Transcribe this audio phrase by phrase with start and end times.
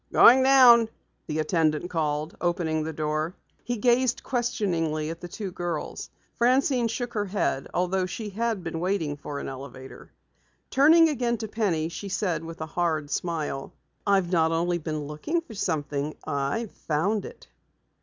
[0.11, 0.89] "Going down,"
[1.27, 3.35] the attendant called, opening the door.
[3.63, 6.09] He gazed questioningly at the two girls.
[6.39, 10.11] Francine shook her head, although she had been waiting for an elevator.
[10.71, 13.73] Turning again to Penny she said with a hard smile:
[14.07, 17.47] "I've not only been looking for something, I've found it!"